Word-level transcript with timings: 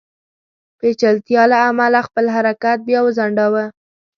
پېچلتیا 0.79 1.43
له 1.51 1.57
امله 1.69 1.99
خپل 2.07 2.25
حرکت 2.35 2.77
بیا 2.87 2.99
وځنډاوه. 3.03 3.65